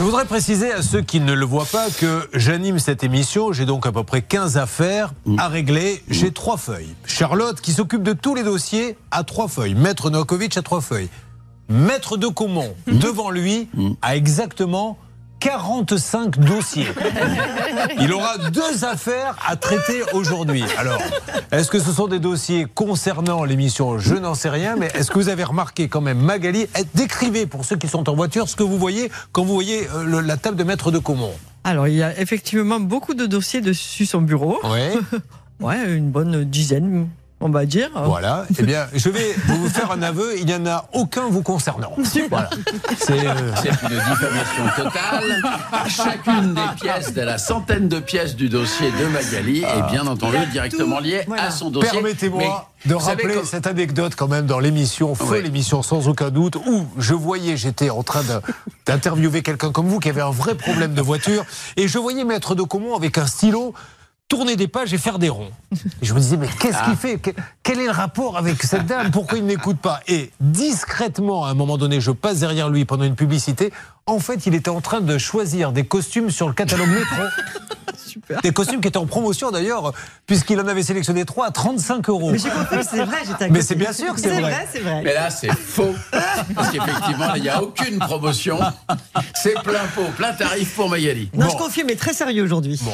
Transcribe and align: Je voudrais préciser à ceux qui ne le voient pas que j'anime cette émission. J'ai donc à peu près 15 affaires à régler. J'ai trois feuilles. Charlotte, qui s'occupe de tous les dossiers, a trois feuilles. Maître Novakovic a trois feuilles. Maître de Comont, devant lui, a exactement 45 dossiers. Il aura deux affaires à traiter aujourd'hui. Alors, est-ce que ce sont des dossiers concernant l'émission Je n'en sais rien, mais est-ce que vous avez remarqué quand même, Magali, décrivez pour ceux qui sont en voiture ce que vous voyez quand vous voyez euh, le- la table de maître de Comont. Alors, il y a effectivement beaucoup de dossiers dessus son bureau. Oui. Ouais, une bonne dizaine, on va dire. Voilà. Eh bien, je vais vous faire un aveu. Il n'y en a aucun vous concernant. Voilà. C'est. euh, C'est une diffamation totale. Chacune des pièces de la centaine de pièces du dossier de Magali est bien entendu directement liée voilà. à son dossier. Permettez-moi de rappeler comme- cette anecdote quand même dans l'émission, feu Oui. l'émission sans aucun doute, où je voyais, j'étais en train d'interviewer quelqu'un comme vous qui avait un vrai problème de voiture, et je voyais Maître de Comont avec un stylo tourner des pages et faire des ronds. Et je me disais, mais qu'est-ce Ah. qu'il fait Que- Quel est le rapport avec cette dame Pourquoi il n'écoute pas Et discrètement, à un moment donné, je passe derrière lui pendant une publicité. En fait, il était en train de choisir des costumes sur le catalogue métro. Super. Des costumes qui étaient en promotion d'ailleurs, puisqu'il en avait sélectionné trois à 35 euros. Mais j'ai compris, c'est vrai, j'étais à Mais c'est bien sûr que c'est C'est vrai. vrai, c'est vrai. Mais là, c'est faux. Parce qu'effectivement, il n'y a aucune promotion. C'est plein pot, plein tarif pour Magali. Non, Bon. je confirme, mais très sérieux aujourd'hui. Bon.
Je 0.00 0.04
voudrais 0.06 0.24
préciser 0.24 0.72
à 0.72 0.80
ceux 0.80 1.02
qui 1.02 1.20
ne 1.20 1.34
le 1.34 1.44
voient 1.44 1.66
pas 1.70 1.90
que 1.90 2.26
j'anime 2.32 2.78
cette 2.78 3.04
émission. 3.04 3.52
J'ai 3.52 3.66
donc 3.66 3.84
à 3.84 3.92
peu 3.92 4.02
près 4.02 4.22
15 4.22 4.56
affaires 4.56 5.12
à 5.36 5.48
régler. 5.48 6.02
J'ai 6.08 6.30
trois 6.30 6.56
feuilles. 6.56 6.94
Charlotte, 7.04 7.60
qui 7.60 7.72
s'occupe 7.74 8.02
de 8.02 8.14
tous 8.14 8.34
les 8.34 8.42
dossiers, 8.42 8.96
a 9.10 9.24
trois 9.24 9.46
feuilles. 9.46 9.74
Maître 9.74 10.08
Novakovic 10.08 10.56
a 10.56 10.62
trois 10.62 10.80
feuilles. 10.80 11.10
Maître 11.68 12.16
de 12.16 12.28
Comont, 12.28 12.74
devant 12.86 13.28
lui, 13.28 13.68
a 14.00 14.16
exactement 14.16 14.96
45 15.40 16.38
dossiers. 16.38 16.86
Il 18.00 18.12
aura 18.12 18.36
deux 18.50 18.84
affaires 18.84 19.36
à 19.48 19.56
traiter 19.56 20.02
aujourd'hui. 20.12 20.62
Alors, 20.78 21.00
est-ce 21.50 21.70
que 21.70 21.78
ce 21.80 21.90
sont 21.92 22.06
des 22.08 22.18
dossiers 22.18 22.66
concernant 22.74 23.44
l'émission 23.44 23.98
Je 23.98 24.14
n'en 24.14 24.34
sais 24.34 24.50
rien, 24.50 24.76
mais 24.76 24.88
est-ce 24.94 25.10
que 25.10 25.18
vous 25.18 25.28
avez 25.30 25.44
remarqué 25.44 25.88
quand 25.88 26.00
même, 26.02 26.18
Magali, 26.18 26.66
décrivez 26.94 27.46
pour 27.46 27.64
ceux 27.64 27.76
qui 27.76 27.88
sont 27.88 28.08
en 28.08 28.14
voiture 28.14 28.48
ce 28.48 28.54
que 28.56 28.62
vous 28.62 28.78
voyez 28.78 29.10
quand 29.32 29.42
vous 29.44 29.54
voyez 29.54 29.88
euh, 29.94 30.04
le- 30.04 30.20
la 30.20 30.36
table 30.36 30.56
de 30.56 30.64
maître 30.64 30.90
de 30.90 30.98
Comont. 30.98 31.32
Alors, 31.64 31.88
il 31.88 31.94
y 31.94 32.02
a 32.02 32.18
effectivement 32.20 32.78
beaucoup 32.80 33.14
de 33.14 33.26
dossiers 33.26 33.60
dessus 33.62 34.06
son 34.06 34.20
bureau. 34.22 34.58
Oui. 34.64 35.00
Ouais, 35.60 35.94
une 35.94 36.10
bonne 36.10 36.44
dizaine, 36.44 37.06
on 37.40 37.48
va 37.48 37.64
dire. 37.66 37.90
Voilà. 37.94 38.46
Eh 38.58 38.62
bien, 38.62 38.86
je 38.94 39.08
vais 39.08 39.34
vous 39.48 39.68
faire 39.68 39.90
un 39.92 40.02
aveu. 40.02 40.38
Il 40.38 40.46
n'y 40.46 40.54
en 40.54 40.66
a 40.66 40.86
aucun 40.92 41.28
vous 41.28 41.42
concernant. 41.42 41.92
Voilà. 42.28 42.50
C'est. 42.98 43.26
euh, 43.26 43.52
C'est 43.62 43.68
une 43.70 43.98
diffamation 43.98 44.64
totale. 44.76 45.42
Chacune 45.88 46.54
des 46.54 46.60
pièces 46.80 47.12
de 47.14 47.20
la 47.22 47.38
centaine 47.38 47.88
de 47.88 47.98
pièces 48.00 48.36
du 48.36 48.48
dossier 48.48 48.90
de 49.00 49.06
Magali 49.06 49.62
est 49.64 49.90
bien 49.90 50.06
entendu 50.06 50.38
directement 50.52 51.00
liée 51.00 51.22
voilà. 51.26 51.44
à 51.44 51.50
son 51.50 51.70
dossier. 51.70 51.90
Permettez-moi 51.90 52.70
de 52.86 52.94
rappeler 52.94 53.34
comme- 53.34 53.44
cette 53.44 53.66
anecdote 53.66 54.14
quand 54.16 54.28
même 54.28 54.46
dans 54.46 54.58
l'émission, 54.58 55.14
feu 55.14 55.24
Oui. 55.32 55.42
l'émission 55.42 55.82
sans 55.82 56.08
aucun 56.08 56.30
doute, 56.30 56.56
où 56.56 56.86
je 56.98 57.12
voyais, 57.14 57.56
j'étais 57.56 57.90
en 57.90 58.02
train 58.02 58.22
d'interviewer 58.86 59.42
quelqu'un 59.42 59.70
comme 59.70 59.86
vous 59.86 59.98
qui 59.98 60.08
avait 60.08 60.22
un 60.22 60.30
vrai 60.30 60.54
problème 60.54 60.94
de 60.94 61.02
voiture, 61.02 61.44
et 61.76 61.88
je 61.88 61.98
voyais 61.98 62.24
Maître 62.24 62.54
de 62.54 62.62
Comont 62.62 62.96
avec 62.96 63.18
un 63.18 63.26
stylo 63.26 63.74
tourner 64.30 64.54
des 64.56 64.68
pages 64.68 64.94
et 64.94 64.98
faire 64.98 65.18
des 65.18 65.28
ronds. 65.28 65.50
Et 66.00 66.06
je 66.06 66.14
me 66.14 66.20
disais, 66.20 66.36
mais 66.38 66.46
qu'est-ce 66.60 66.78
Ah. 66.80 66.84
qu'il 66.86 66.96
fait 66.96 67.18
Que- 67.18 67.30
Quel 67.64 67.80
est 67.80 67.84
le 67.86 67.90
rapport 67.90 68.38
avec 68.38 68.62
cette 68.62 68.86
dame 68.86 69.10
Pourquoi 69.10 69.36
il 69.38 69.44
n'écoute 69.44 69.78
pas 69.78 70.00
Et 70.08 70.30
discrètement, 70.40 71.44
à 71.44 71.50
un 71.50 71.54
moment 71.54 71.76
donné, 71.76 72.00
je 72.00 72.12
passe 72.12 72.38
derrière 72.38 72.70
lui 72.70 72.84
pendant 72.84 73.04
une 73.04 73.16
publicité. 73.16 73.72
En 74.06 74.18
fait, 74.20 74.46
il 74.46 74.54
était 74.54 74.70
en 74.70 74.80
train 74.80 75.00
de 75.00 75.18
choisir 75.18 75.72
des 75.72 75.84
costumes 75.84 76.30
sur 76.30 76.46
le 76.48 76.54
catalogue 76.54 76.88
métro. 76.88 77.22
Super. 77.96 78.40
Des 78.40 78.52
costumes 78.52 78.80
qui 78.80 78.88
étaient 78.88 78.96
en 78.96 79.06
promotion 79.06 79.50
d'ailleurs, 79.50 79.92
puisqu'il 80.26 80.58
en 80.60 80.66
avait 80.66 80.82
sélectionné 80.82 81.24
trois 81.24 81.46
à 81.46 81.50
35 81.50 82.08
euros. 82.08 82.30
Mais 82.30 82.38
j'ai 82.38 82.48
compris, 82.50 82.78
c'est 82.88 83.04
vrai, 83.04 83.18
j'étais 83.26 83.44
à 83.44 83.48
Mais 83.48 83.62
c'est 83.62 83.74
bien 83.76 83.92
sûr 83.92 84.14
que 84.14 84.20
c'est 84.20 84.28
C'est 84.30 84.40
vrai. 84.40 84.50
vrai, 84.50 84.68
c'est 84.72 84.80
vrai. 84.80 85.02
Mais 85.04 85.14
là, 85.14 85.30
c'est 85.30 85.52
faux. 85.52 85.94
Parce 86.54 86.70
qu'effectivement, 86.70 87.34
il 87.36 87.42
n'y 87.42 87.48
a 87.48 87.62
aucune 87.62 87.98
promotion. 87.98 88.58
C'est 89.34 89.54
plein 89.62 89.84
pot, 89.94 90.06
plein 90.16 90.32
tarif 90.32 90.74
pour 90.74 90.88
Magali. 90.88 91.30
Non, 91.34 91.46
Bon. 91.46 91.52
je 91.52 91.56
confirme, 91.56 91.88
mais 91.88 91.96
très 91.96 92.12
sérieux 92.14 92.42
aujourd'hui. 92.42 92.80
Bon. 92.82 92.92